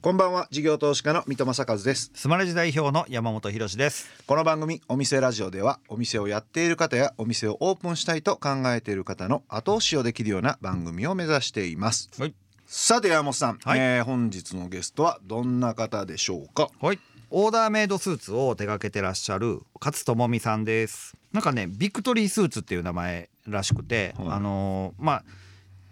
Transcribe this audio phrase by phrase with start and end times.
[0.00, 2.12] こんばんは事業投資家の三戸正和です。
[2.14, 4.08] スマレジ代表の山本博です。
[4.28, 12.34] この番組お店ラジオではお店をやっている方やお店をオープンしたいと考えている方の後押しをできるような番組を目指しています、はい。
[12.64, 13.78] さて山本さん、はい。
[13.80, 16.68] えー本日のゲストはどんな方でしょうか？
[16.80, 17.00] はい。
[17.30, 21.16] オーダーメイドスーツを手掛けてらっしゃる勝智美さんです。
[21.32, 24.28] なんかねビクトリースーツっていう名前らしくて、はい。
[24.28, 25.24] あのーまあ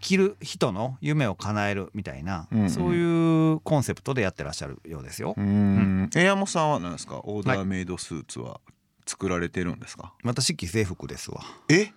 [0.07, 2.71] 着る人の夢を叶えるみたいな、うんうん。
[2.71, 5.35] そういうコンセプトでやってらっしゃるようですよ。
[5.37, 6.11] うーん。
[6.15, 7.21] え山本さんは何ですか？
[7.25, 8.61] オーダーメイドスーツは
[9.05, 11.41] 作られてるんですか、私既製服ですわ。
[11.69, 11.91] え？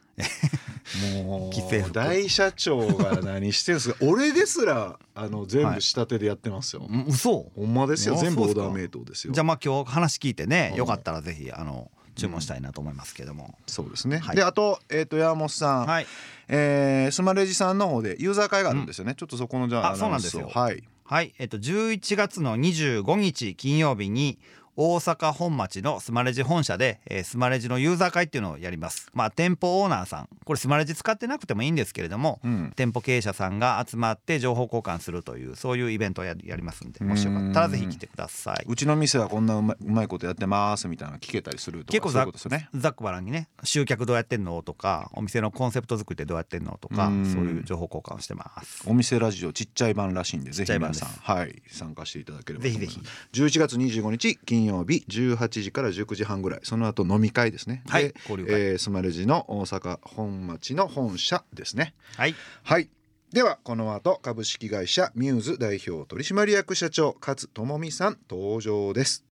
[1.24, 3.98] もう大社長が何してるんですか？
[4.06, 7.52] 俺ですらあの全部仕立てでやってますよ、ん嘘。
[7.56, 8.16] ほんまですよ。
[8.16, 9.34] あ全部オーダーメイドですよ。
[9.34, 14.36] じゃあまあ今日話聞いてねうんよかったらぜひあの注文したいなと思いますけども、そうですね、はい。
[14.36, 16.08] であと,、えー、と山本さん、はい。
[16.48, 20.50] えースマレジさんの方でユーザー会があるんですよね、ちょっとそこのじゃああそうなんですよ。
[20.54, 20.84] はい。
[21.04, 24.38] はい、えっと11月の25日金曜日に
[24.82, 29.10] 大阪本町のスマレジ本社で、えースマレジのユーザー会っていうのをやります。
[29.14, 32.72] まあ店舗オーナーさん、これスマレジ使ってなくてもいいんですけれども、うん。
[32.78, 38.66] 店舗経営者さんが集まって情報交換するというそういうイベントをややりますんで、もしよかったらぜひ来てください。
[38.66, 42.70] うちの店はこんなうまうまいことやってますみたいなの聞けたりするとか結構ざうことですよね。
[42.74, 47.26] ざっくばらんにね集客どうやってんのとかお店のコンセプト作りってどうやってんのとかうん。
[47.26, 48.84] そういう情報交換をしてます。
[48.88, 52.96] お店ラジオちっちゃい版らしいんでぜひ皆さんはい参加していただければと思います。
[52.98, 53.02] ぜ
[53.34, 56.60] 11月25日金曜日18時から19時半ぐらい。
[56.64, 57.84] その後飲み会ですね。
[57.88, 61.94] はいでえースマレジの大阪本町の本社ですね。
[62.18, 62.90] はい、はい。
[63.32, 69.29] ではこの後株式会社ミューズ代表取締役社長勝智美さん登場です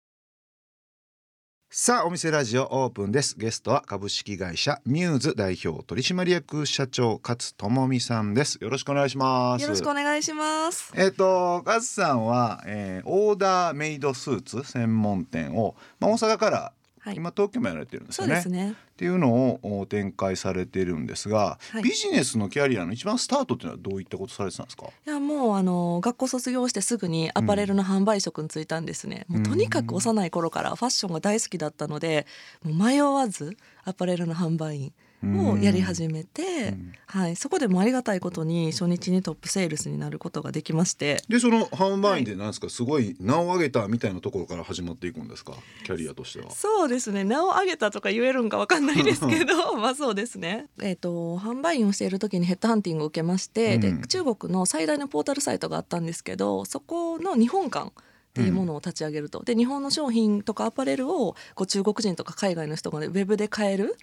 [1.73, 3.37] さあお店ラジオオープンです。
[3.37, 8.57] ゲストは株式会社ミューズ代表取締役社長勝智美さんです。
[8.59, 9.61] よろしくお願いします。
[9.61, 10.91] よろしくお願いします。
[10.97, 17.15] えっ、と勝さんは、えーオーダーメイドスーツ専門店を、まあ、大阪からはい。
[17.15, 18.33] 今東京もやられてるんですそよね。
[18.33, 18.71] うですね。
[18.71, 24.85] っていうのをお展開されてるんですが、はいビジネスのキャリアの一番スタートっていうのはどういったことされてたんですか？
[24.85, 29.25] いやもうあの学校卒業してすぐにアパレルの販売職に就いたんですね。
[29.27, 32.27] もうとにかく幼い頃からファッションが大好きだったので、
[32.63, 36.93] もう迷わずアパレルの販売員をやり始めて、うん。
[37.05, 45.53] はい、そこでもありがたいことに初日にトップセールスになることができまして、でその販売員でなんですか、すごい名を上げたみたいなところから始まっていくんですか？
[45.85, 46.51] キャリアとしては。
[46.51, 47.23] そうですね。
[47.23, 50.67] 名を挙げたとか言えるんかわかんないですけど まあそうですね。
[50.81, 53.81] えっ、と販売員をしている時にヘッドハンティングを受けまして、うん。
[53.81, 57.91] で中国の最大のポータルサイトがあったんですけどそこの日本館
[58.31, 63.97] っていうものを立ち上げると、で日本の商品とかアパレルをこう中国人とか海外の人が、ね、ウェブで買える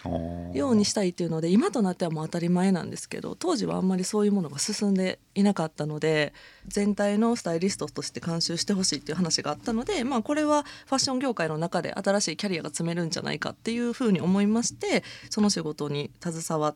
[0.53, 6.33] ようにしたいっていうので今となってはもう当たり前なんですけど当時はあんまりそういうものが進んでいなかったので
[6.67, 16.75] 全体のスタイリストとして監修してほしいっていう話があったので、まあ、これはファッション業界の中で新しいキャリアが積めるんじゃないかっていうふうに思いましてその仕事に携わ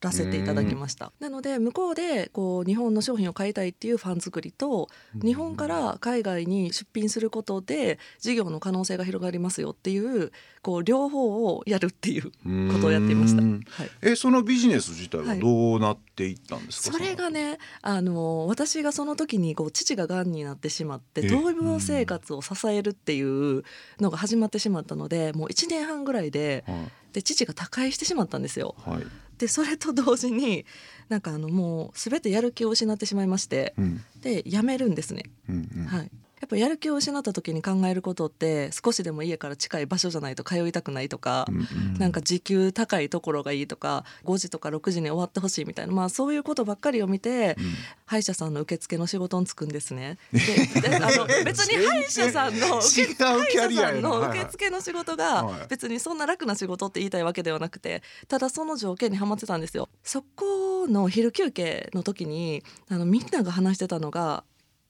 [0.00, 4.88] らせていただきましたなので向こうでこう日本の商品を買いたいっていうファン作りと
[5.22, 10.30] 日本から海外に出品することで事業の可能性が広がりますよっていう
[10.62, 12.30] こう両方をやるっていう
[12.72, 13.42] ことをやっていました。
[13.42, 16.96] うんはいえそのビジネス自体ははいどうなっていったんですか？
[16.96, 23.62] それがねあの私がその時にこう父ががんになってしまってえ闘病生活を支えるっていう
[24.00, 26.64] のが始まってしまったのでもう1年半ぐらいで。
[26.66, 26.76] はい
[27.10, 28.74] で父が他界してしまったんですよ。
[28.84, 29.06] はい。
[29.38, 30.66] でそれと同時に
[31.08, 35.22] なんかあのもう全てやる気を失ってしまいましてうんで辞めるんですね。
[35.48, 35.84] うんうん。
[35.86, 36.10] はい
[36.40, 41.94] やっぱやる気を失った時に考えることって少しでも家から近い場所じゃないと通いたくないとか、うんうん。
[41.98, 47.74] なんか時給高いところがいいとか5時とか6時に終わってほしいみたいな、まあ、そういうことばっかりを見て、うん。
[48.06, 50.18] 歯医者さんの受付の仕事に就くんですね。
[50.32, 54.08] でであの別に歯医者さんの受 違うキャリアやな。
[54.08, 55.18] 歯医者さんの受付の仕事はい。
[55.18, 59.88] が別にそんな楽な仕事って言いたいわけではなくてただその条件にはまってたんですよ。
[60.02, 64.44] そこの昼休憩の時にあのみんなが話してたのが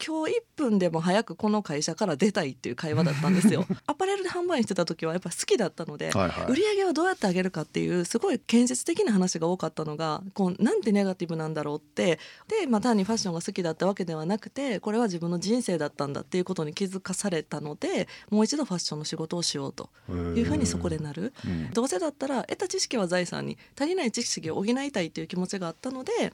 [0.05, 3.67] 今日1分でも早くこの会社から出たいっていう会話だったんですよ。
[3.87, 21.33] アパレルで販売してた時はやっぱ好きだったので、はいはい売り上げをどうやって上げるかっていうすごい建設的な話が多かったのがこうなんてネガティブなんだろうってで、まあ、単にファッションが好きだったわけではなくてこれは自分の人生だったんだっていうことに気づかされたのでもう一度ファッションの仕事をしようというふうにそこでなる。
[21.45, 26.33] うんどうせだったら得た知識は財産に足りない知識を補いたいという気持ちがあったので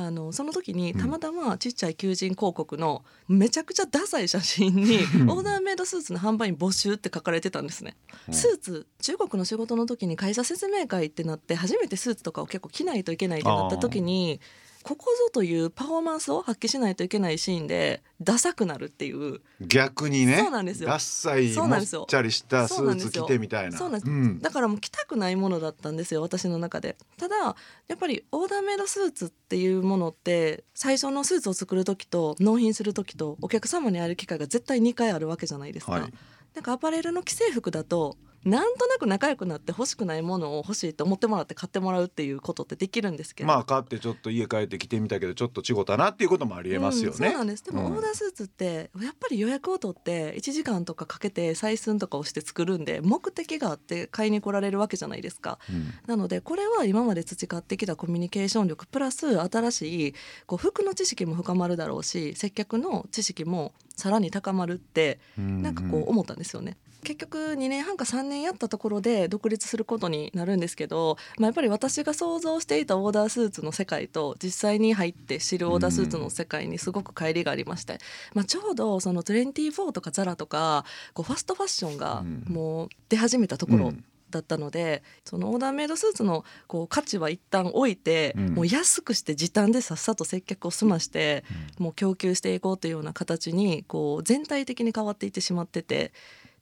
[0.00, 7.96] あのその時にたまたまちっちゃい求人広告のめちゃくちゃダサい写真にオーダーメイドスーツの販売員募集って書かれてたんですね。
[8.30, 14.40] スーツ中国の仕事の時に会社説明会ってなって初めてスーツとかを結構着ないといけないってなった時に
[14.88, 19.42] ここぞというパフォーマンスを発揮しないといけないシーンでダサくなるっていう。
[19.60, 20.88] 逆にねそうなんですよ。
[20.88, 22.06] ダッサいもっそうなんですよ。
[22.08, 23.76] ちゃりしたスーツ着てみたいな。
[23.76, 24.38] そうなんです、ん。
[24.38, 26.96] だからもう着たくないものだったんですよ私の中で。
[27.18, 27.54] ただや
[27.96, 36.12] っぱりオーダーメイドスーツっていうものって最初のスーツを作る時と納品する時とお客様に会える機会が絶対2回あるわけじゃないですか、はい。
[36.54, 43.48] なんかアパレルの既製服だとなんとなく仲良くなって欲しくないものを欲しいと思ってもらって買ってもらうっていうことってできるんですけど。
[43.48, 47.64] まあ買ってちょっと家帰って着てみたけどちょっと違ったなっていうこともありえますよね、うんそうなんです。
[47.64, 55.58] でもうんオーダースーツってやっぱり予約を取って1時間とかかけて採寸とかをして作るんで目的があって買いに来られるわけじゃないですか。
[55.70, 55.92] うん。
[56.06, 60.14] なのでこれは今まで培ってきたコミュニケーション力プラス新しい
[60.46, 66.76] こう服の知識も深まるだろうし接客の知識もさらに高まるってなんかこう思ったんですよね。
[67.04, 77.98] 結局2年半か3年やったところで独立することになるんですけど、まあ、やっぱり私が想像していたオーダースーツの世界と実際に入って知るオーダースーツの世界にすごく乖離がありまして、
[78.34, 80.84] まあ、ちょうどその24とかザラとか
[81.14, 82.44] こうファストファッションがうん。
[82.48, 84.04] もう出始めたところうん。
[84.30, 88.54] だったので、そのオーダーメイドスーツのこう価値は一旦置いて、うん。
[88.54, 91.44] もう安くして時短でさっさと接客を済まして、
[91.78, 96.12] もう供給していこうというような形にこう全体的に変わっていってしまってて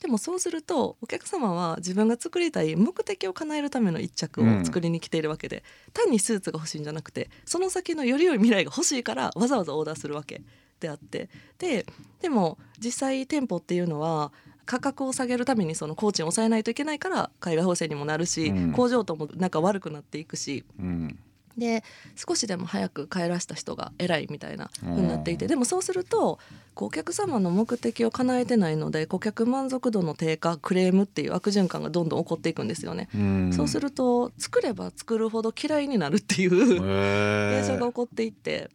[0.00, 10.42] でもそうするとお客様は自分が作りたい目的を叶えるための一着を作りに来ているわけで、単にスーツが欲しいんじゃなくてその先のより良い未来が欲しいからわざわざオーダーするわけ
[10.80, 11.28] であって。
[11.58, 11.86] で
[12.20, 14.32] でも実際店舗っていうのは
[14.66, 18.72] 価格を下げるためにその工賃を抑えないといけないから海外補正にもなるし、うん。
[18.72, 21.18] 工場とも仲悪くなっていくしうん
[21.56, 21.82] で
[22.14, 26.38] 少しでも早く帰らした人が偉いみたいな風になっていてでもそうすると
[26.74, 33.08] お客様の目的を叶えてないので顧客満足度の低下クレームっていう悪循環がどんどん起こっていくんですよね。
[33.14, 33.52] うん。
[33.52, 38.70] そうすると作れば作るほど嫌いになるっていう現象が起こっていって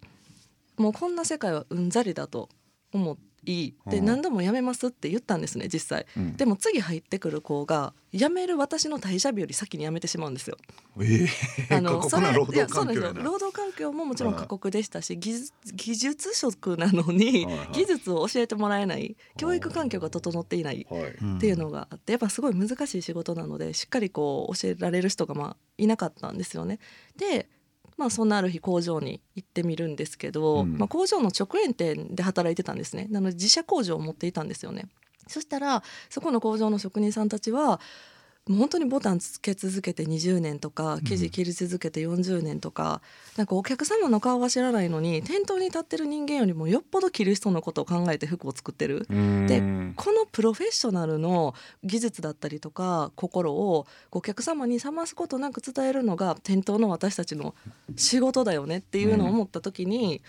[0.78, 2.50] もうこんな世界はうんざりだと
[2.94, 4.06] 思いでうん。
[4.06, 6.06] 何度も辞めますって言ったんですね実際。
[6.16, 6.38] うん。
[6.38, 10.58] でも次入ってくる子が辞める私の退社日より先に辞めてしまうんですよ。
[11.00, 11.28] え
[11.70, 11.76] え。
[11.76, 13.14] あのそれいや働そうなんですよ。
[13.14, 20.88] 環境労働環境ももちろん過酷でしたし技術技術職なのに技術を教えてもらえない教育環境が整っていない。
[20.92, 26.80] っていうのがあってやっぱすごい難しい仕事なのでしっかりこう教えられる人がまあいなかったんですよね。
[27.18, 27.50] で
[28.02, 34.88] まあそんなある日工場に行ってみるんですけど、うんまあ、工場の直営店で働いてたんですねなので自社工場を持っていたんですよね。
[35.28, 37.80] そしたらそこの工場の職人さんたちは
[38.50, 43.02] もう本当にボタンつけ続けて20年とか生地切り続けて40年とか、
[43.38, 49.06] なんかお客様の顔は知らないのに店頭に立ってる人間よりもよっぽど着る人のことを考えて服を作ってる。
[49.08, 51.54] でうんこのプロフェッショナルの
[51.84, 57.54] 技術だったりとか心をお客様に冷ますことなく伝えるのが店頭の私たちの
[57.96, 60.22] 仕事だよねっていうのを思った時に、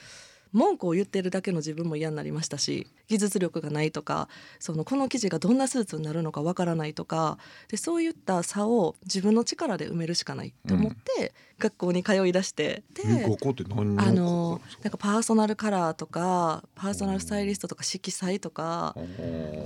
[0.52, 4.28] 文句を言ってるだけの自分も嫌になりましたし技術力がないとか
[4.58, 7.38] そのこの生地がどんなスーツになるのかわからないとか
[7.68, 18.96] でそういった差を自分の力で埋めるしかないと思って、学校に通い出してでえここって何のあのこなんかパーソナルカラーとかパーソナルスタイリストとか色彩とか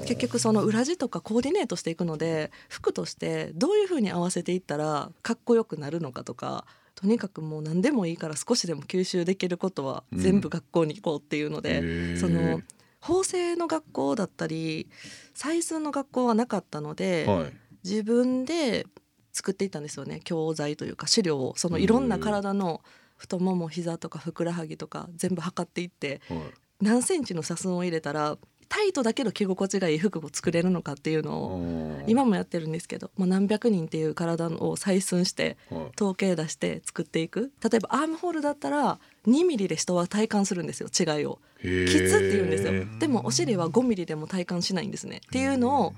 [0.07, 6.67] 結局その裏地とかコーディネートしていくので服としてどういう風に合わせていったらかっこよくなるのかとか
[6.97, 12.19] とにかくもう何でもいいから少しでも吸収できることは全部学校に行こうっていうので、へー。
[12.19, 12.63] その
[13.01, 14.89] 縫製の学校だったり
[15.35, 17.53] 採寸の学校はなかったので、はい。
[17.85, 18.87] 自分で
[19.33, 20.21] 作っていったんですよね。
[20.25, 21.55] 教材というか資料を。
[21.57, 22.81] そのいろんな体の
[23.17, 26.39] 太もも膝とかふくらはぎとか全部測っていってはい。
[26.81, 28.39] 何センチの差寸を入れたら
[28.69, 35.87] タイトだけど着心地がいい服を作れるのかっていうのを今もやってるんですけど、まあ、何百人っていう体を採寸してはい。
[35.97, 37.53] 統計出して作っていく。
[37.63, 41.39] 例えばアームホールだったら2ミリで人は体感するんですよ違いを。
[41.59, 41.87] へー。
[41.87, 42.85] きつって言うんですよ。
[42.99, 45.21] でもお尻は5ミリでも体感しないんですね。
[45.27, 45.95] っていうのを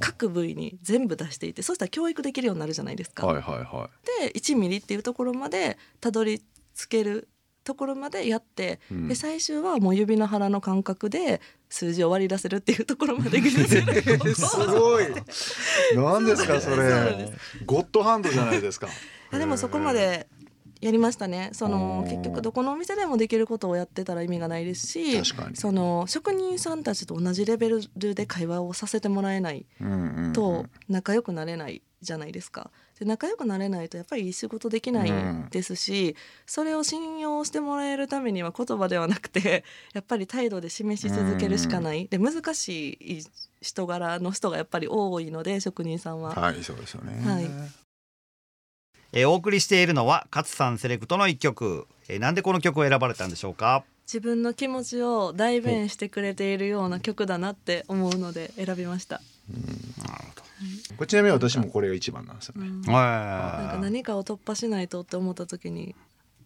[0.00, 3.26] 各部位に全部出していてそしたら教育できるようになるじゃないですか。
[3.26, 3.90] はいはいは
[4.20, 6.42] で1ミリっていうところまでたどり
[6.76, 7.28] 着ける
[7.64, 9.08] ところまでやって、うん。
[9.08, 15.06] で最終はもう指の腹の感覚で数字を割り出せるっていうところまで技術力すごい。
[15.96, 16.76] 何ですかそれ。
[16.76, 17.32] で
[17.66, 18.88] ゴッドハンドじゃないですか。
[19.32, 20.28] あでもそこまで
[20.80, 21.50] やりましたね。
[21.52, 25.22] その結局どこのお店でもできることをやってたら意味がないですし
[25.54, 30.32] その職人さんたちと同じレベルで会話をさせてもらえないうんうんうん。
[30.34, 32.70] と仲良くなれないじゃないですか。
[32.98, 35.12] で仲良くなれないとやっぱりいい仕事できない
[35.50, 36.14] ですし、
[36.46, 43.24] それを信用してもらえるためには言葉ではなくて やっぱり態度で示し続けるしかない、で難しい
[43.60, 46.34] 人柄の人がやっぱり多いので職人さんは。
[46.34, 47.20] はいそうですよね。
[47.24, 47.44] はい。
[49.12, 53.84] えーお送りしているのは勝さんセレクトの一曲、えーなんでこの曲を選ばれたんでしょうか？
[54.06, 59.20] 自分の気持ちを代弁してくれているような曲だなって思うので選びました。
[60.96, 65.94] これちなみに私もこれが一番なんですよね、なんかは何かを突破しないとって思った時に、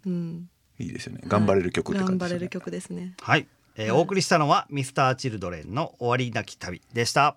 [0.07, 0.49] うん、
[0.79, 1.23] いいですよね。
[1.27, 2.19] 頑張れる曲って感じですよね。
[2.19, 3.15] 頑張れる曲ですね。
[3.21, 3.47] はい、
[3.77, 7.37] えーお送りしたのはミスターチルドレンの終わりなき旅でした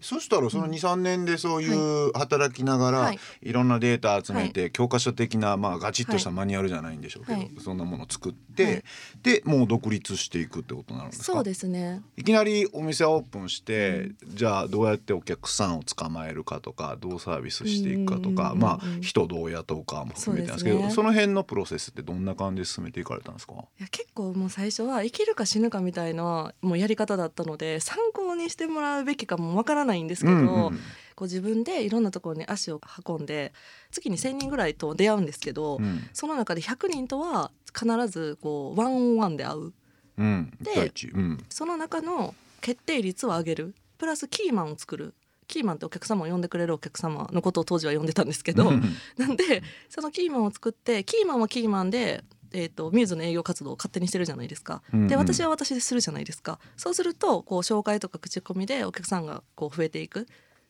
[0.00, 3.18] そしたらその23年でそういう働きながら、はい。
[3.42, 7.50] い、ろんなデータ集めて、教科書的なまあガチッとしたマニュアルじゃないんでしょうけど、はい。
[7.62, 8.82] そんなものを作って、はい。
[9.22, 11.32] でもう独立していくってことになるんですか？
[11.32, 12.02] そうですね。
[12.16, 23.54] いきなりお店オープンして、じゃあどうやってお客さんを捕まえるかとかどうサービスしていくかとか、まあ人どう雇うかも含めてなんですけどその辺のプロセスってどんな感じで進めていかれたんですか？
[23.54, 30.78] いや結構もう最初は生きるか死ぬかみたいなもうやり方だったので参考にしてもらうべきかもわからないんですけど、うんうん
[31.14, 33.52] こう自分でいろんなところに足を運んで
[33.90, 36.08] 月に1,000人ぐらいと出会うんですけど、うん。
[36.12, 39.72] その中で100人とは必ずこうワンオンワンで会う。
[40.18, 40.52] うん。
[40.60, 41.44] でうん。
[41.48, 43.74] その中の決定率を上げる。
[43.98, 45.14] プラスキーマンを作る。
[45.46, 48.82] キーマンってお客様を呼んでくれるお客様のことを当時は呼んでたんですけど、うん。
[49.16, 52.24] なんでそのキーマンを作ってキーマンはキーマンで、
[52.54, 54.82] えー、とミューズの営業活動を勝手にしてるじゃないですか。
[54.92, 56.58] うんうんで私は私でするじゃないですか。
[56.76, 60.24] そうするとこう紹介とか口コミでお客さんがこう増えていくっ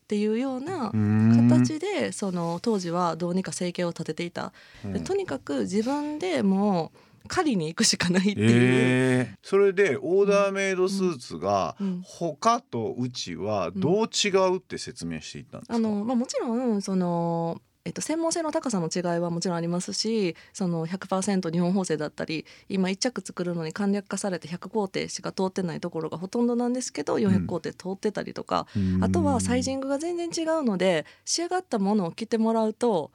[0.08, 4.52] ていうようなうん形でその当時はどうにか生計を立てていた。
[4.84, 8.48] でとにかく自分でもう狩りに行くしかないっていう。
[8.48, 28.66] えーそれでオーダーメイドスーツがうん他とうちはどう違うって説明していったんですか、あのまあ、もちろんその、えっと、専門性の高さの違いはもちろんありますしその100%日本縫製だったり今1着作るのに簡略化されて100工程しか通ってないところがほとんどなんですけど400工程通ってたりとか、
[29.00, 33.10] あとはサイジングが全然違うので仕上がったものを着てもらうと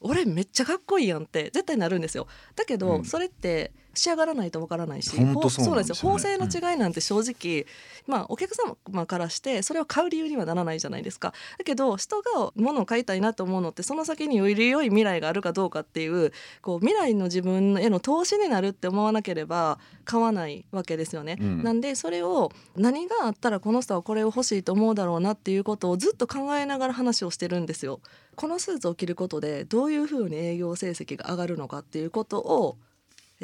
[0.00, 2.26] 俺めっちゃかっこいいやんって絶対なるんですよ。
[2.56, 3.04] だけど、うん。
[3.04, 7.66] それって仕上がらないとわからないしそうなんですよ縫製の違いなんて正直、
[8.06, 11.32] まあお客様からしてそれを買う理由にはならないじゃないですか。
[11.58, 16.32] だけど人が物を買いたいなと思うのってその先により良い未来があるかどうかっていう
[16.62, 21.62] こう未来の自分への投資になるって思わなければ買わないわけですよね、うん。
[21.62, 28.00] なんでそれを何があったらこの人はこれを欲しいと思うだろうなっていうことをずっと考えながら話をしてるんですよ。
[28.36, 32.76] このスーツを着ることでどういうふうに営業成績が上がるのかっていうことを、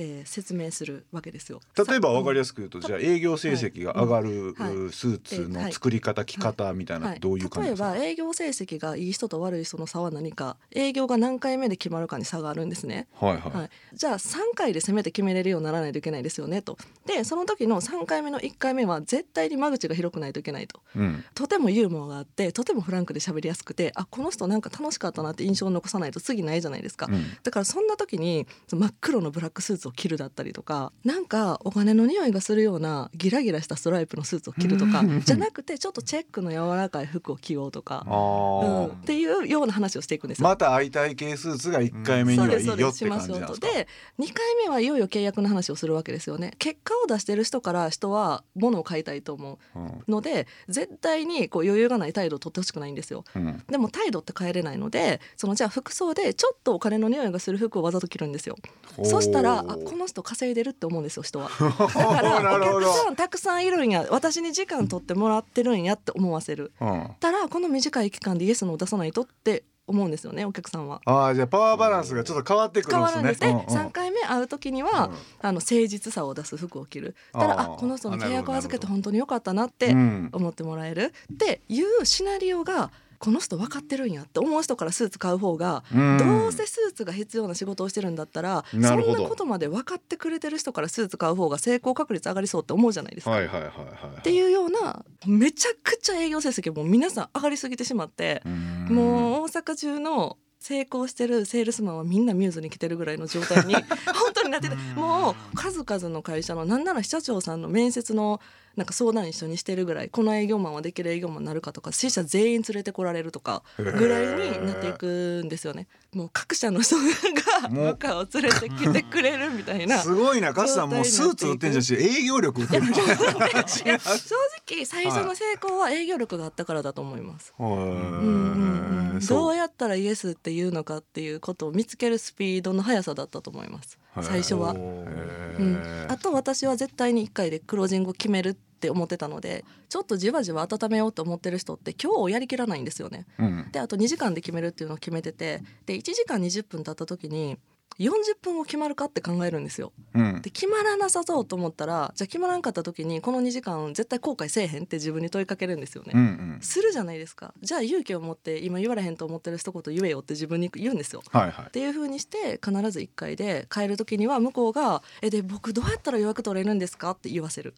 [0.00, 1.60] えー説明するわけですよ。
[1.76, 4.74] 例えば分かりやすすく言うとじゃあ営業成績が上がるはい。
[4.74, 7.90] うスーツの作り方着方みたいなどういう感じ例えですか？
[7.90, 13.08] ば営業成績がいい人と悪い人の差は何か営業が何回目で決まるかに差があるんですね。
[13.14, 16.78] はいはい、はい、じゃあ3回で攻めて決めれるようにならないといけないですよねと。
[17.06, 20.80] でその時の3回目の1回目は絶対に間口が広くないといけないと。
[20.96, 21.24] うん。
[21.34, 27.24] とてもユーモアがあってとてもフランクで喋りやすくてあこの人なんか楽しかったなって印象を残さないと次ないじゃないですか、うん。
[27.42, 40.48] だからそんな時に真っ黒のブラックスーツを着るだったりとかなんかお金の匂いがするようなギラギラしたストライプのスーツを着るとかじゃなくてちょっとチェックの柔らかい服を着ようとか、あうん、ーっていうような話をしていくんですよ。
[40.48, 43.66] また相対系スーツが1回目にはいいよって感じなんですか？
[43.66, 46.52] で2回目はいよいよ契約の話をするわけですよね。
[46.58, 49.86] 結果を出してる人から人は物を買いたいと思うん。
[49.86, 53.24] うので絶対にこう余裕がない態度を取ってほしくないんですよ。
[53.34, 53.62] うん。
[53.68, 58.56] でも態度って変えれないのでそのじゃあ服装でちょっとお金の匂いがする服をわざと着るんですよ。
[59.04, 61.50] そしたらあこの人稼いでるって思うんですよ人は。
[61.58, 66.72] だからお客さんたくさんいるんや私に時間取ってもらってるんやって思わせる。
[66.80, 67.10] うん。
[67.20, 71.00] たらこの短い期間でイエスのを出さないとって思うんですよねお客さんは。
[71.04, 73.22] ああじゃあパワーバランスがちょっと変わってくるんですね。
[73.22, 73.40] 変わるんです。
[73.40, 73.88] で、うんうん。
[73.88, 75.14] 3回目会う時には、うん。
[75.42, 77.16] あの誠実さを出す服を着る。
[77.32, 80.30] たらあこの人の契約を預けて本当に良かったなってうん。
[80.32, 86.16] 思ってもらえるっていうシナリオがこの人分かってるんやって思う人からスーツ買う方が、うん。
[86.16, 93.32] どうせスーツが必要な仕事をしてるんだったらそんなことまで分かってくれてる人からスーツ買う方が成功確率上がりそうって思うじゃないですか。
[93.32, 93.72] はいはいはいは
[94.16, 98.86] いっていうようなめちゃくちゃ営業成績も皆さん上がりすぎてしまって、うん。
[98.88, 103.74] もう大阪中の成功してるセールスマンはみんなミューズに来てるぐらいの状態に
[104.14, 108.40] 本当になっててもう数々の会社のなんなら社長さんの面接の
[108.80, 114.26] なんか相談一緒にしてるぐらいこの営業マンはできる営業マンになるかとか支社全員連れてこられるとかぐらい
[114.58, 115.86] になっていくんですよね。
[116.14, 119.98] もう各社の人が もう部下を連れてきてくれるみたいな。
[119.98, 120.88] すごいなカスさん。
[120.88, 124.34] もうスーツ売ってんじゃんし営業力売ってるんじゃんいや正
[124.66, 127.52] 直最初の成功は営業力があったからだと思います。
[127.58, 129.54] うんうんうん、どそう。
[129.54, 133.98] うやったらイエスっていうのかっていうことを見つけるスピードの速さだったと思います。
[134.22, 134.72] 最初は。
[134.72, 135.76] へうん。
[135.76, 143.26] ー、あと私は絶対に1回でクロージングを決めるっって思ってたのでちょっとじわじわ温めようと思ってる人って今日をやりきらないんですよね。
[143.38, 147.58] うんであと2時間で決めるっていうのを決めててで1時間20分経った時に
[147.98, 149.92] 40分後決まるかって考えるんですよ。
[150.14, 156.12] うんで決まらなさそうと思ったらじゃあ決まらんかった時にこの2時間絶対後悔せえへんって自分に問いかけるんですよね。
[156.14, 161.22] うんうんするじゃないですかじゃあ勇気を持って今言われへんと思ってる一言言えよって自分に言うんですよ。
[161.30, 167.74] はいはいっていう風にして必ず1回で帰る時には向こうが「えで僕どうやったら予約取れるんですか?」って言わせる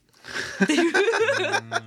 [0.63, 0.93] っていう。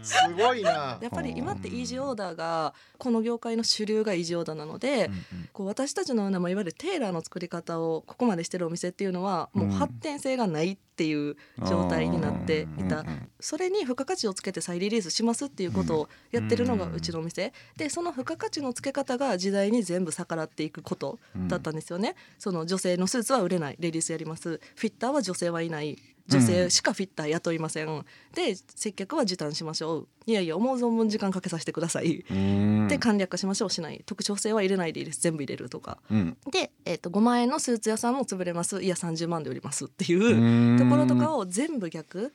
[0.01, 1.00] すごいな。
[1.01, 5.10] やっぱり今ってイージーオーダーがこの業界の主流がイージーオーダーなので、
[5.54, 11.36] こう私たちのような、まあ、いわゆるテーラーの作り方をここまでしてるお店っていうのはもう発展性がないっていう
[11.68, 13.06] 状態になっていた、
[13.39, 23.75] それに付加価値をつけて再リリースしますっていうことをやってるのがうちのお店、でその付加価値のつけ方が時代に全部逆らっていくことだったんですよね、その女性のスーツは売れない。
[23.80, 24.62] レディースやります。
[24.75, 30.08] フィッターは女性はいない女性しかフィッター雇いません、で接客は時短しましょう。
[30.25, 32.88] いやいや思う存分時間かけさせてください、うん。
[32.88, 33.70] で簡略化しましょう。
[33.70, 34.01] しない。
[34.05, 36.00] 特徴性は入れないでいいです全部入れるとか。
[36.10, 36.38] うん。
[36.51, 38.82] で、えー、と5万円のスーツ屋さんも潰れます。
[38.82, 42.34] いや30万で売りますっていうところとかを全部逆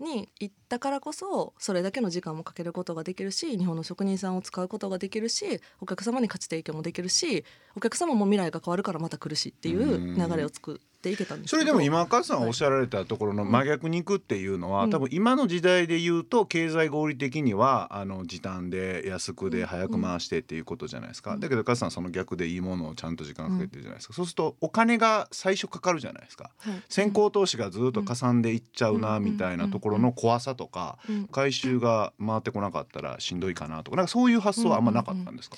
[0.00, 14.90] に行ったからこそそれだけの時間もかけることができるし日本の職人さんを使うことができるしお客様に価値提供もできるしお客様も未来が変わるからまた来るしっていう流れを作っていけたんですそれでも今勝さんがおっしゃられたところの真逆に行くっていうのは、うん。
[14.90, 21.40] 多分今の時代で言うと経済合理的にはあの時短で安くで早く回してっていうことじゃないですか、うん。
[21.40, 26.50] だけど勝さんその逆でいいものをちゃんと時間かけてるじゃないですか、そうするとお金が最初かかるじゃないですか。
[26.58, 26.82] はい。
[26.88, 35.56] 先行投資がずっとかさんでいっちゃうなうんみたいなところの怖さとかうん回収が回ってこなかったらしんどいかなとかなんかそういう発想はあんまなかったんですか、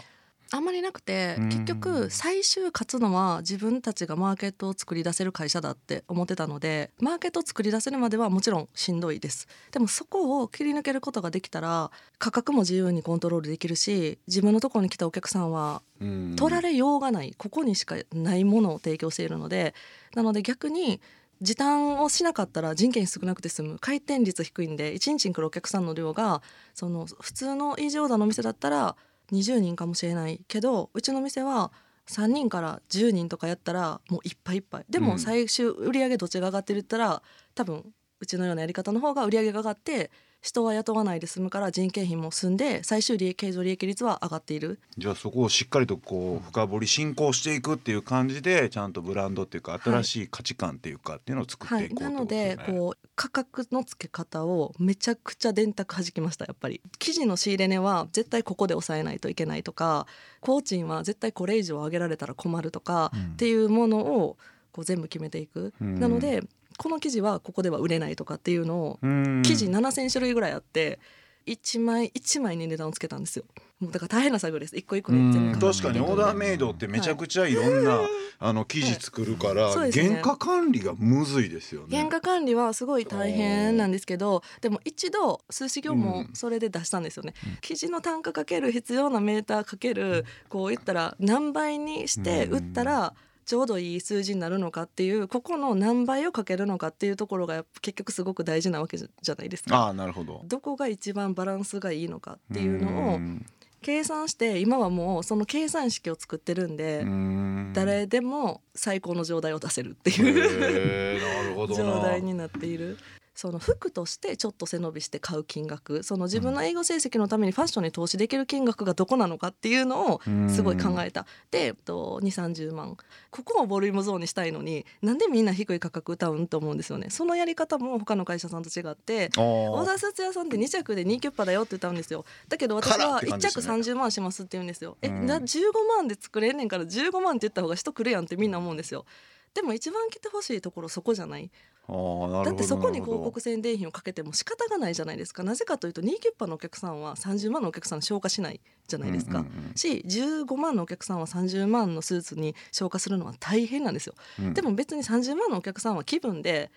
[0.51, 1.49] あんまりなくてうん。
[1.49, 9.49] 結局最終勝つのは自分たちがマーケットを作り出せる会社だって思ってたのでマーケットを作り出せるまではもちろんしんどいです。
[9.73, 16.37] でもそこを切り抜けることができたら価格も自由にコントロールできるし自分のところに来たお客さんはうん。
[16.37, 19.75] 取られようがないここにしかないものを提供しているので
[20.15, 21.01] なので逆に
[21.41, 26.43] 時短をしなかったら人件費少なくて済む回転率低いんで1日に来るお客さんの量が
[26.75, 28.97] その普通のイージーオーダーのお店だったら
[29.33, 31.73] 20人かもしれないけどうちの店は
[32.07, 34.85] 3人から10人とかやったらもういっぱいいっぱい。
[34.89, 35.05] でうん。
[35.05, 37.23] も最終売り上げどっちが上がってるって言ったら
[37.55, 37.85] 多分
[38.21, 44.81] うちのようなやり方の方が売り上げが上がって人は雇わないで済むから人件費も済んで最終利益経常利益率は上がっている。
[44.97, 52.25] じゃあそこをしっかりとこう深掘り進行していくっていう感じでちゃんとブランドっていうか新しい価値観っていうかっていうのを作っていこうなの。
[52.25, 56.81] でこう価格の付け方をめちゃくちゃ電卓弾きましたやっぱり。
[57.01, 60.07] 生地の仕入れ値は絶対ここで抑えないといけないとか
[60.41, 63.33] 工賃は絶対これ以上上げられたら困るとか、うん。
[63.33, 64.37] っていうものを
[64.71, 65.99] こう全部決めていく、うん。
[65.99, 66.45] なので
[66.77, 69.43] この生地はここでは売れないとかっていうのをうん。
[69.43, 71.01] 生地7,000種類ぐらいあって
[71.47, 73.45] 1枚1枚に値段をつけたんですよ
[73.81, 74.77] もうだから大変な作業です。
[74.77, 75.31] 一個一個うん。
[75.31, 78.01] ね全部確かにオーダーメイドってめちゃくちゃいろんな、
[78.41, 80.09] あの生地作るから、そうですね。
[80.09, 81.97] 原価管理がむずいですよね。
[81.97, 93.15] 原価管理はすごい大変なんですけどでも一度数字業もそれで出したんですよね、生地の単価かける必要なメーターかけるこう言ったら何倍にして売ったら
[93.45, 99.77] ちょうどいい数字になるのかっていうここの何倍をかけるのかっていうところが結局すごく大事なわけじゃないですか。
[99.77, 100.43] ああなるほど。
[100.45, 103.47] どこが一番バランスがいいのかっていうのをん
[103.83, 107.73] 計算して今はもうその計算式を作ってるんでうん。
[107.75, 111.21] 誰でも最高の状態を出せるってへいう
[111.75, 112.99] 状態になっている。
[113.39, 121.25] その服としてちょっと背伸びして買う金額その自分の英語成績のためにファッションに投資できる金額がどこなのかっていうのをすごい考えた。
[121.53, 122.97] で、えっと、2 3 0万。
[123.31, 127.11] ここをボリュームゾーンにしたいのになんでみんな低い価格歌うんと思うんですよね。
[127.11, 129.41] そのやり方も他の会社さんと違ってあー。
[129.41, 132.25] オーダースーツ屋さんって2着で2キュッパだよって歌うんですよ。
[132.49, 134.97] だけど私は1て感じです着ね30万しますって言うんですよ。
[135.01, 135.27] え、うん。
[135.27, 135.63] な15
[135.97, 139.07] 万で作れんねんから15万って言った方が人来るやんってみんな思うんですよ。
[139.55, 141.51] でも一番来てほしいところそこじゃない？
[141.89, 145.43] だってそこに広告宣伝費をかけても仕方がないじゃないですか。
[145.43, 149.75] なぜかというと2キュッパのお客さんは30万のお客さんに消化しないじゃないですか、うんうんうん。
[149.75, 154.15] し15万のお客さんは30万のスーツに消化するのは大変なんですよ。
[154.39, 154.55] うん。
[154.55, 156.71] でも別に30万のお客さんは気分で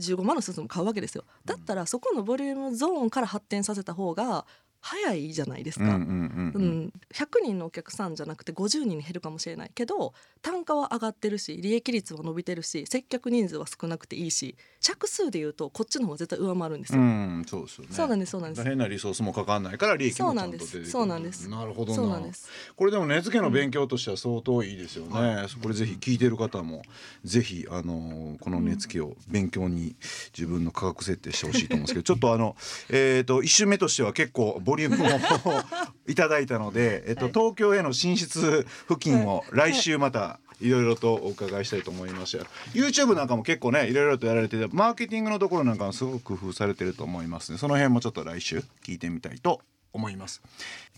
[0.00, 1.24] 15万のスーツも買うわけですよ。
[1.44, 4.46] だったらそこのボリュームゾーンから発展させた方が
[4.82, 5.84] 早いじゃないですか。
[5.84, 6.80] うんうんうんううん。
[6.86, 17.00] ん、100人のお客さんじゃなくて50人に減るかもしれないけど単価は上がってるし利益率は伸びてるし接客人数は少なくていいし着数でいうとこっちの方が絶対上回るんですよ。
[17.00, 17.90] うんそうですよね。
[17.92, 18.64] そうなんですそうなんです。
[18.64, 20.86] 変なリソースもかかんないから利益もちゃんと出てくる。
[20.86, 21.48] そうなんです。
[21.48, 22.48] なるほどそうなんです。
[22.74, 26.82] これでも根付けの勉強としては相当いいですよね、これぜひ聞いてる方も
[27.24, 29.94] ぜひあのこの根付けを勉強に
[30.36, 32.56] 自分の価格設定してほしいと思うんですけど ちょっとあの
[32.90, 35.62] えっ、と一周目としては結構ボリュームを
[36.06, 47.58] いただいたので、えっとはい東京への進出付近を来週またいろいろとお伺いしたいと思いました YouTube なんかも結構ねいろいろとやられててマーケティングのところなんかもすごく工夫されてると思いますね。
[47.58, 49.60] その辺もちょっと来週聞いてみたいと
[49.92, 50.42] 思います。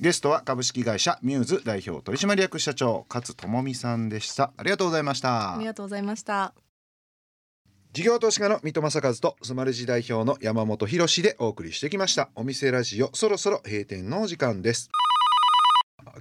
[0.01, 4.53] ゲストは株式会社ミューズ代表取締役社長勝智美さんでした。
[4.57, 5.55] ありがとうございました。
[5.55, 6.64] ありがとうございました。
[7.95, 12.29] 事業投資家の水戸正和とスマレジ代表の山本博でお送りしてきました。
[12.35, 14.91] お店ラジオそろそろ閉店のお時間です。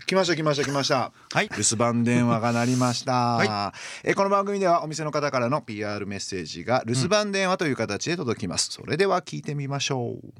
[0.05, 1.11] 来ました来ました来ました。
[1.31, 1.49] はい。
[1.49, 10.33] 留守番電話が鳴りました、はえーこの番組ではお店の方からの PR メッセージが留守番電話という形で届きます、それでは聞いてみましょう。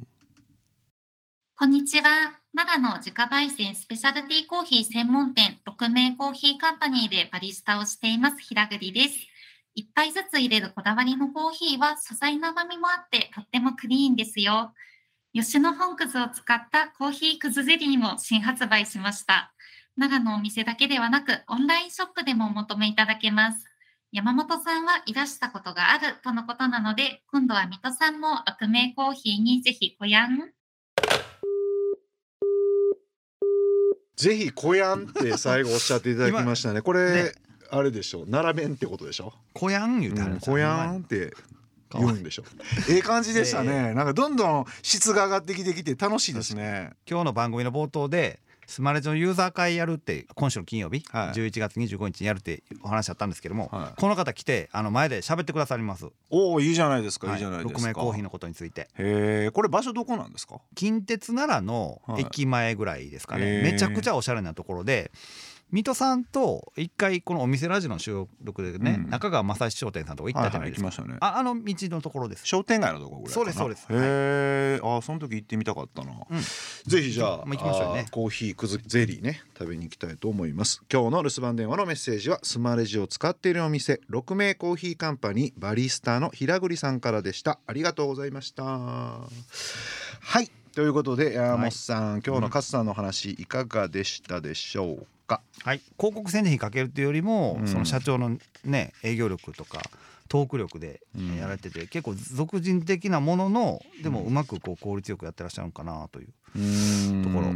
[1.57, 2.41] こんにちは。
[2.53, 9.32] 長野自家焙煎スペシャルティーコーヒー専門店、六名コーヒーカンパニーでバリスタをしています、平栗です。
[9.75, 14.73] 一杯ずつ入れるこだわりのコーヒーは素材の甘みもあってとってもクリーンですよ。
[15.33, 19.51] 吉野本くずを使ったコーヒーくずゼリーも新発売しました。
[19.97, 23.65] 長野お店だけではなく、オンラインショップでもお求めいただけます。
[24.11, 30.51] 山本さんはいらしたことがあるとのことなので、今度は水戸さんも六名コーヒーにぜひごやん。
[34.15, 37.31] ぜひ小やんって最後おっしゃっていただきましたねこれ、ね
[37.75, 38.25] あれでしょ。
[38.27, 39.33] 並べんってことでしょ。
[39.53, 40.53] 小やん言うてはるうんん、ですよ。
[40.53, 41.33] 小やんって
[41.91, 42.43] 言うんでしょ。
[42.89, 46.91] ええ感じでしたね、なんかどんどん質が上がってきてきて楽しいですね。
[47.09, 51.29] 今日の番組の冒頭でスマレジのユーザー会やるって今週の金曜日、はい。
[51.31, 53.99] 11月25日にやるってお話あったんですけども、はい。
[53.99, 56.07] この方来てあの前で喋ってくださります。
[56.29, 57.79] おおいいじゃないですか、い、はいじゃないですか。
[57.79, 58.81] 六名コーヒーのことについて。
[58.81, 60.61] へえこれ場所どこなんですか？
[60.75, 65.11] 近鉄奈良の駅前ぐらいですかね、はいめちゃくちゃおしゃれなところで
[65.73, 69.09] 水戸さんと一回このお店ラジオの収録でね、うん。
[69.09, 71.35] 中川正史商店さんとこ行ったじゃないですか、はいはい行きましたね。
[71.35, 72.45] ああの道のところです。
[72.45, 73.41] 商店街のところぐらいかな。
[73.41, 73.87] そうですそうです。
[73.89, 76.39] へえ、あその時行ってみたかったな、うん。
[76.39, 78.01] ぜひじゃあまあ行きましょうね。
[78.01, 80.83] あーコーヒーくずゼリーね食べに行きたいと思います。
[80.93, 87.57] 今日の留守番電話のメッセージはスマレジを使っているお店六名コーヒーカンパニーバリスタの平栗さんからでした。
[87.65, 88.63] ありがとうございました。
[88.63, 89.27] は
[90.39, 90.51] い。
[90.75, 95.07] ということで山本さん、今日の勝さんの話いかがでしたでしょう？
[95.37, 97.67] か、はい、広告宣伝費かけるっていうよりも、うん。
[97.67, 99.81] その社長のね営業力とか
[100.29, 101.37] トーク力でうん。
[101.37, 106.27] やられてて、結構俗人的なもののでもうまくこう効率よくやってらっしゃるのかなという、
[107.23, 107.53] ところ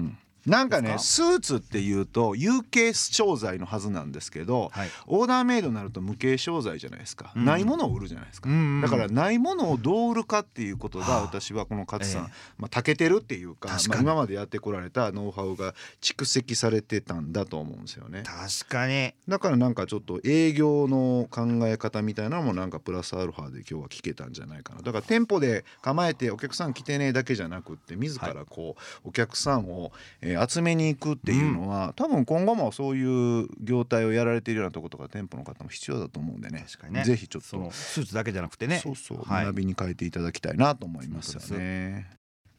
[0.47, 4.89] なんかねスーツっていうと有形商材のはずなんですけどはい。
[5.05, 7.45] オーダーメイドになると無形商材じゃないですか、うん。
[7.45, 11.21] ないものを売るじゃないですか、うんだからないものをどう売るかっていうことがはあ。
[11.23, 12.31] 私はこの勝さん、ええ。
[12.57, 18.23] まあ、長けてるっていうかまあ、今までやってこられたノウハウが蓄積されてたんだと思うんですよね。
[18.23, 19.13] 確かに。
[19.27, 24.81] だからなんかちょっと営業の考え方みたいなのもなんかプラスアルファで今日は聞けたんじゃないかな。
[24.81, 36.65] だから店舗で構えてお客さん来てねだけじゃなくって自らこうお客さんを、えー集めに行くっていうのは、多分今後もそういう業態をやられているようなところとか店舗の方も必要だと思うんでね。
[36.67, 37.03] 確かにね。
[37.03, 37.47] ぜひちょっと。
[37.47, 38.79] そのスーツだけじゃなくてね。
[38.79, 39.45] そうそう、はい。
[39.45, 42.09] 学びに変えていただきたいなと思いますよね。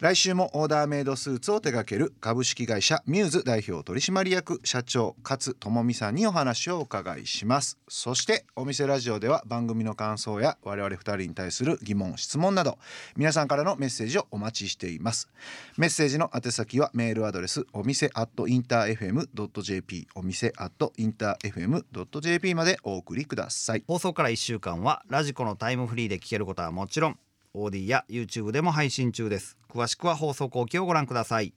[0.01, 7.79] 来週もオーダーメイドスーツを手掛ける株式会社ミューズ代表取締役社長勝智美さんにお話をお伺いします。
[7.89, 12.79] そしてお店ラジオでは番組の感想や我々二人に対する疑問質問など
[13.17, 15.29] 皆さんからのメッセージをお待ちしています。
[15.77, 23.83] メッセージの宛先はメールアドレスお店アットインター FM.jp お店アットインター FM.jp までお送りください。
[23.89, 27.19] 放送から1週間はラジコのタイムフリーで聞けることはもちろん
[27.59, 29.59] AuDee や YouTube でも配信中です。
[29.69, 31.55] 詳しくは放送後記をご覧ください。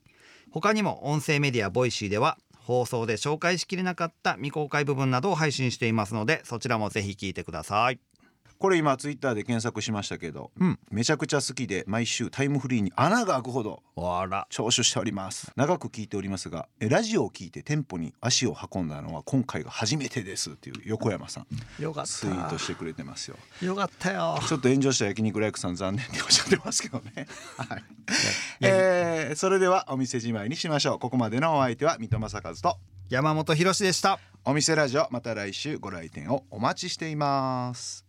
[0.52, 8.11] 他にも音声メディアボイシーでは放送で紹介しきれなかった未公開部分などを配信していますのでそちらもぜひ聞いてください。
[8.62, 10.80] これ今ツイッターで検索しましたけど、うん。
[10.92, 13.82] めちゃくちゃ好きで毎週タイムフリーに穴が開くほど
[14.50, 15.52] 聴取しております。
[15.56, 21.82] 長く聞いておりますがえラジオを聞いて店舗に足を運んだのは今回が初めてですっていう横山さん。
[21.82, 23.38] よかっツイートしてくれてますよ。
[23.64, 24.38] よかったよ。
[24.48, 27.26] ちょっと炎上した焼肉ライクさん残念っておっしゃってますけどね。
[27.58, 27.84] はい、
[28.62, 31.00] えーそれではお店じまいにしましょう。
[31.00, 32.78] ここまでのお相手は三戸正和と
[33.10, 34.20] 山本博史でした。
[34.44, 38.06] お店ラジオまた来週ご来店をお待ちしています